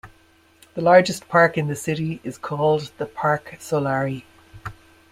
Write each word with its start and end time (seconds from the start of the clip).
The 0.73 0.81
largest 0.81 1.27
park 1.29 1.59
in 1.59 1.67
the 1.67 1.75
city 1.75 2.21
is 2.23 2.35
called 2.39 2.91
the 2.97 3.05
Parque 3.05 3.57
Solari. 3.59 4.23